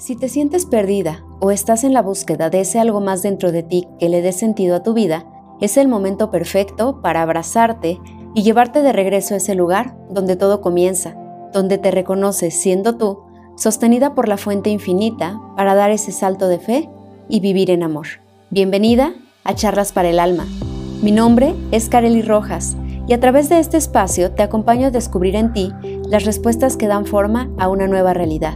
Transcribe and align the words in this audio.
Si 0.00 0.16
te 0.16 0.30
sientes 0.30 0.64
perdida 0.64 1.22
o 1.40 1.50
estás 1.50 1.84
en 1.84 1.92
la 1.92 2.00
búsqueda 2.00 2.48
de 2.48 2.60
ese 2.60 2.80
algo 2.80 3.02
más 3.02 3.20
dentro 3.20 3.52
de 3.52 3.62
ti 3.62 3.86
que 3.98 4.08
le 4.08 4.22
dé 4.22 4.32
sentido 4.32 4.76
a 4.76 4.82
tu 4.82 4.94
vida, 4.94 5.26
es 5.60 5.76
el 5.76 5.88
momento 5.88 6.30
perfecto 6.30 7.02
para 7.02 7.20
abrazarte 7.20 8.00
y 8.34 8.42
llevarte 8.42 8.80
de 8.80 8.94
regreso 8.94 9.34
a 9.34 9.36
ese 9.36 9.54
lugar 9.54 9.94
donde 10.08 10.36
todo 10.36 10.62
comienza, 10.62 11.16
donde 11.52 11.76
te 11.76 11.90
reconoces 11.90 12.58
siendo 12.58 12.96
tú, 12.96 13.24
sostenida 13.58 14.14
por 14.14 14.26
la 14.26 14.38
fuente 14.38 14.70
infinita 14.70 15.38
para 15.54 15.74
dar 15.74 15.90
ese 15.90 16.12
salto 16.12 16.48
de 16.48 16.60
fe 16.60 16.88
y 17.28 17.40
vivir 17.40 17.70
en 17.70 17.82
amor. 17.82 18.06
Bienvenida 18.48 19.12
a 19.44 19.54
Charlas 19.54 19.92
para 19.92 20.08
el 20.08 20.18
Alma. 20.18 20.46
Mi 21.02 21.12
nombre 21.12 21.54
es 21.72 21.90
Kareli 21.90 22.22
Rojas 22.22 22.74
y 23.06 23.12
a 23.12 23.20
través 23.20 23.50
de 23.50 23.58
este 23.58 23.76
espacio 23.76 24.32
te 24.32 24.42
acompaño 24.42 24.86
a 24.86 24.90
descubrir 24.92 25.36
en 25.36 25.52
ti 25.52 25.70
las 26.08 26.24
respuestas 26.24 26.78
que 26.78 26.86
dan 26.86 27.04
forma 27.04 27.50
a 27.58 27.68
una 27.68 27.86
nueva 27.86 28.14
realidad 28.14 28.54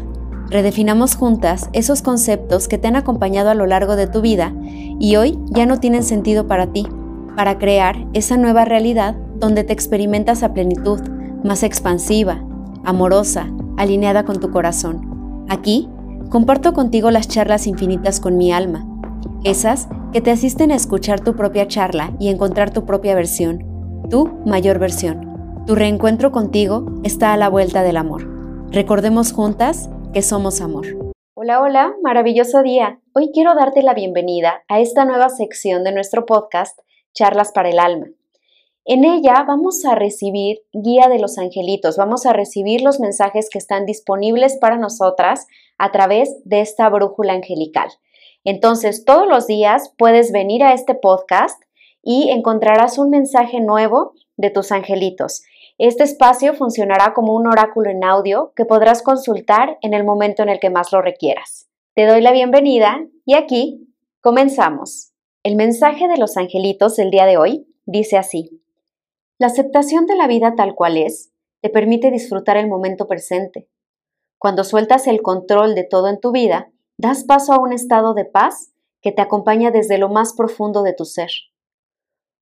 Redefinamos 0.50 1.16
juntas 1.16 1.70
esos 1.72 2.02
conceptos 2.02 2.68
que 2.68 2.78
te 2.78 2.88
han 2.88 2.96
acompañado 2.96 3.50
a 3.50 3.54
lo 3.54 3.66
largo 3.66 3.96
de 3.96 4.06
tu 4.06 4.20
vida 4.20 4.52
y 5.00 5.16
hoy 5.16 5.38
ya 5.46 5.66
no 5.66 5.80
tienen 5.80 6.02
sentido 6.02 6.46
para 6.46 6.68
ti, 6.68 6.86
para 7.36 7.58
crear 7.58 8.06
esa 8.12 8.36
nueva 8.36 8.64
realidad 8.64 9.16
donde 9.40 9.64
te 9.64 9.72
experimentas 9.72 10.42
a 10.42 10.52
plenitud, 10.52 11.00
más 11.42 11.62
expansiva, 11.62 12.44
amorosa, 12.84 13.46
alineada 13.76 14.24
con 14.24 14.38
tu 14.38 14.50
corazón. 14.50 15.44
Aquí 15.48 15.88
comparto 16.28 16.72
contigo 16.72 17.10
las 17.10 17.28
charlas 17.28 17.66
infinitas 17.66 18.20
con 18.20 18.36
mi 18.36 18.52
alma, 18.52 18.86
esas 19.44 19.88
que 20.12 20.20
te 20.20 20.30
asisten 20.30 20.70
a 20.70 20.76
escuchar 20.76 21.20
tu 21.20 21.34
propia 21.34 21.66
charla 21.66 22.12
y 22.20 22.28
encontrar 22.28 22.70
tu 22.70 22.84
propia 22.84 23.14
versión, 23.14 23.64
tu 24.10 24.30
mayor 24.46 24.78
versión. 24.78 25.64
Tu 25.66 25.74
reencuentro 25.74 26.30
contigo 26.30 26.86
está 27.02 27.32
a 27.32 27.36
la 27.36 27.48
vuelta 27.48 27.82
del 27.82 27.96
amor. 27.96 28.28
Recordemos 28.70 29.32
juntas 29.32 29.88
que 30.14 30.22
somos 30.22 30.60
amor. 30.60 30.86
Hola, 31.34 31.60
hola, 31.60 31.92
maravilloso 32.00 32.62
día. 32.62 33.00
Hoy 33.14 33.32
quiero 33.34 33.56
darte 33.56 33.82
la 33.82 33.94
bienvenida 33.94 34.62
a 34.68 34.78
esta 34.78 35.04
nueva 35.04 35.28
sección 35.28 35.82
de 35.82 35.90
nuestro 35.90 36.24
podcast, 36.24 36.78
Charlas 37.12 37.50
para 37.50 37.68
el 37.68 37.80
Alma. 37.80 38.06
En 38.84 39.04
ella 39.04 39.44
vamos 39.44 39.84
a 39.84 39.96
recibir 39.96 40.60
guía 40.72 41.08
de 41.08 41.18
los 41.18 41.36
angelitos, 41.36 41.96
vamos 41.96 42.26
a 42.26 42.32
recibir 42.32 42.80
los 42.80 43.00
mensajes 43.00 43.50
que 43.50 43.58
están 43.58 43.86
disponibles 43.86 44.56
para 44.56 44.78
nosotras 44.78 45.48
a 45.78 45.90
través 45.90 46.32
de 46.44 46.60
esta 46.60 46.88
brújula 46.88 47.32
angelical. 47.32 47.88
Entonces, 48.44 49.04
todos 49.04 49.26
los 49.26 49.48
días 49.48 49.92
puedes 49.98 50.30
venir 50.30 50.62
a 50.62 50.74
este 50.74 50.94
podcast 50.94 51.60
y 52.04 52.30
encontrarás 52.30 52.98
un 52.98 53.10
mensaje 53.10 53.60
nuevo 53.60 54.12
de 54.36 54.50
tus 54.50 54.70
angelitos. 54.70 55.42
Este 55.78 56.04
espacio 56.04 56.54
funcionará 56.54 57.14
como 57.14 57.34
un 57.34 57.48
oráculo 57.48 57.90
en 57.90 58.04
audio 58.04 58.52
que 58.54 58.64
podrás 58.64 59.02
consultar 59.02 59.76
en 59.82 59.92
el 59.92 60.04
momento 60.04 60.44
en 60.44 60.48
el 60.48 60.60
que 60.60 60.70
más 60.70 60.92
lo 60.92 61.02
requieras. 61.02 61.68
Te 61.94 62.06
doy 62.06 62.20
la 62.20 62.30
bienvenida 62.30 63.04
y 63.24 63.34
aquí 63.34 63.92
comenzamos. 64.20 65.12
El 65.42 65.56
mensaje 65.56 66.06
de 66.06 66.16
los 66.16 66.36
angelitos 66.36 66.94
del 66.94 67.10
día 67.10 67.26
de 67.26 67.38
hoy 67.38 67.66
dice 67.86 68.16
así. 68.16 68.62
La 69.36 69.48
aceptación 69.48 70.06
de 70.06 70.14
la 70.14 70.28
vida 70.28 70.54
tal 70.54 70.76
cual 70.76 70.96
es 70.96 71.32
te 71.60 71.70
permite 71.70 72.12
disfrutar 72.12 72.56
el 72.56 72.68
momento 72.68 73.08
presente. 73.08 73.68
Cuando 74.38 74.62
sueltas 74.62 75.08
el 75.08 75.22
control 75.22 75.74
de 75.74 75.82
todo 75.82 76.06
en 76.08 76.20
tu 76.20 76.30
vida, 76.30 76.70
das 76.98 77.24
paso 77.24 77.52
a 77.52 77.58
un 77.58 77.72
estado 77.72 78.14
de 78.14 78.26
paz 78.26 78.72
que 79.00 79.10
te 79.10 79.22
acompaña 79.22 79.72
desde 79.72 79.98
lo 79.98 80.08
más 80.08 80.34
profundo 80.34 80.84
de 80.84 80.92
tu 80.92 81.04
ser. 81.04 81.30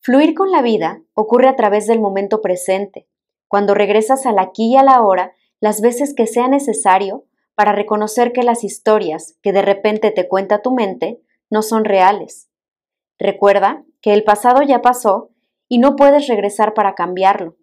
Fluir 0.01 0.35
con 0.35 0.51
la 0.51 0.61
vida 0.61 1.01
ocurre 1.15 1.49
a 1.49 1.57
través 1.57 1.87
del 1.87 2.01
momento 2.01 2.43
presente, 2.43 3.07
cuando 3.53 3.75
regresas 3.75 4.25
al 4.25 4.39
aquí 4.39 4.73
y 4.73 4.77
a 4.77 4.83
la 4.83 5.03
hora 5.03 5.35
las 5.61 5.83
veces 5.83 6.15
que 6.15 6.27
sea 6.27 6.49
necesario 6.49 7.27
para 7.55 7.73
reconocer 7.73 8.33
que 8.33 8.45
las 8.45 8.65
historias 8.65 9.37
que 9.43 9.53
de 9.53 9.61
repente 9.61 10.11
te 10.11 10.27
cuenta 10.27 10.63
tu 10.63 10.73
mente 10.73 11.21
no 11.51 11.61
son 11.61 11.85
reales. 11.85 12.49
Recuerda 13.19 13.85
que 14.01 14.15
el 14.15 14.25
pasado 14.25 14.63
ya 14.63 14.81
pasó 14.81 15.33
y 15.69 15.81
no 15.81 15.97
puedes 15.97 16.29
regresar 16.29 16.73
para 16.73 16.95
cambiarlo, 16.95 17.57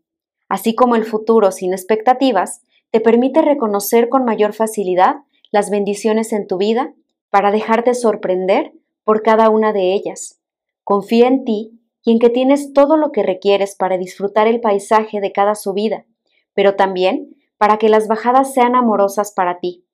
así 0.48 0.76
como 0.76 0.96
el 0.96 1.06
futuro 1.06 1.52
sin 1.52 1.74
expectativas 1.74 2.62
te 2.92 3.00
permite 3.00 3.42
reconocer 3.42 4.10
con 4.10 4.26
mayor 4.26 4.54
facilidad 4.54 5.16
las 5.50 5.72
bendiciones 5.72 6.34
en 6.34 6.46
tu 6.46 6.58
vida 6.58 6.94
para 7.32 7.50
dejarte 7.50 7.96
sorprender 7.96 8.74
por 9.04 9.24
cada 9.24 9.50
una 9.50 9.74
de 9.74 9.96
ellas. 9.96 10.40
Confía 10.84 11.28
en 11.28 11.46
ti 11.46 11.79
y 12.04 12.12
en 12.12 12.20
que 12.20 12.30
tienes 12.30 12.74
todo 12.74 12.98
lo 12.98 13.12
que 13.12 13.24
requieres 13.24 13.76
para 13.76 13.98
disfrutar 13.98 14.48
el 14.48 14.62
paisaje 14.62 15.22
de 15.22 15.32
cada 15.32 15.56
subida, 15.56 16.06
pero 16.54 16.76
también 16.76 17.36
para 17.58 17.78
que 17.78 17.90
las 17.90 18.08
bajadas 18.08 18.54
sean 18.54 18.76
amorosas 18.76 19.32
para 19.32 19.60
ti. 19.60 19.86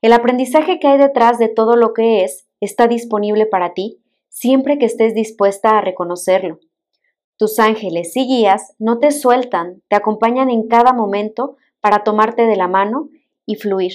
El 0.00 0.12
aprendizaje 0.12 0.78
que 0.78 0.88
hay 0.88 0.98
detrás 0.98 1.38
de 1.38 1.48
todo 1.48 1.76
lo 1.76 1.92
que 1.92 2.24
es 2.24 2.46
está 2.60 2.86
disponible 2.86 3.46
para 3.46 3.74
ti 3.74 4.02
siempre 4.32 4.78
que 4.78 4.86
estés 4.86 5.14
dispuesta 5.14 5.76
a 5.76 5.82
reconocerlo. 5.82 6.58
Tus 7.36 7.58
ángeles 7.58 8.16
y 8.16 8.26
guías 8.26 8.74
no 8.78 8.98
te 8.98 9.10
sueltan, 9.10 9.82
te 9.88 9.96
acompañan 9.96 10.48
en 10.48 10.68
cada 10.68 10.92
momento 10.92 11.56
para 11.80 12.02
tomarte 12.02 12.46
de 12.46 12.56
la 12.56 12.66
mano 12.66 13.10
y 13.44 13.56
fluir, 13.56 13.92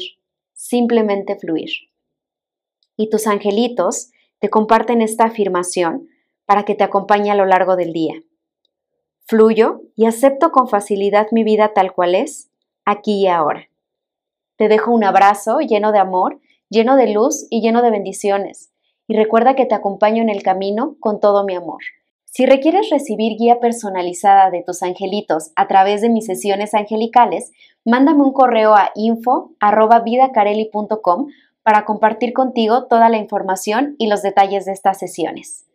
simplemente 0.53 1.37
fluir. 1.37 1.71
Y 2.95 3.09
tus 3.09 3.25
angelitos 3.25 4.11
te 4.39 4.49
comparten 4.49 5.01
esta 5.01 5.25
afirmación 5.25 6.07
para 6.47 6.63
que 6.63 6.73
te 6.73 6.83
acompañe 6.83 7.29
a 7.29 7.35
lo 7.35 7.45
largo 7.45 7.75
del 7.75 7.93
día. 7.93 8.15
Fluyo 9.27 9.81
y 9.95 10.07
acepto 10.07 10.51
con 10.51 10.67
facilidad 10.69 11.27
mi 11.31 11.43
vida 11.43 11.73
tal 11.73 11.93
cual 11.93 12.15
es, 12.15 12.49
aquí 12.85 13.21
y 13.21 13.27
ahora. 13.27 13.69
Te 14.55 14.69
dejo 14.69 14.91
un 14.91 15.03
abrazo 15.03 15.59
lleno 15.59 15.91
de 15.91 15.99
amor, 15.99 16.39
lleno 16.69 16.95
de 16.95 17.13
luz 17.13 17.45
y 17.49 17.61
lleno 17.61 17.83
de 17.83 17.91
bendiciones. 17.91 18.71
Y 19.07 19.15
recuerda 19.15 19.55
que 19.55 19.65
te 19.65 19.75
acompaño 19.75 20.23
en 20.23 20.29
el 20.29 20.41
camino 20.41 20.95
con 20.99 21.19
todo 21.19 21.43
mi 21.43 21.53
amor. 21.53 21.81
Si 22.23 22.45
requieres 22.45 22.89
recibir 22.89 23.37
guía 23.37 23.59
personalizada 23.59 24.49
de 24.49 24.63
tus 24.63 24.81
angelitos 24.83 25.51
a 25.55 25.67
través 25.67 25.99
de 26.01 26.07
mis 26.09 26.25
sesiones 26.25 26.73
angelicales, 26.73 27.51
mándame 27.83 28.23
un 28.23 28.31
correo 28.31 28.73
a 28.75 28.91
info@vidacareli.com 28.95 31.27
para 31.63 31.83
compartir 31.83 32.31
contigo 32.31 32.85
toda 32.85 33.09
la 33.09 33.17
información 33.17 33.95
y 33.97 34.07
los 34.07 34.21
detalles 34.21 34.63
de 34.65 34.71
estas 34.71 34.97
sesiones. 34.97 35.66